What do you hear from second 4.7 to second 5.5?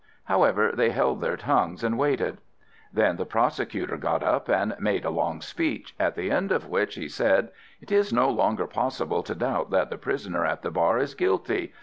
made a long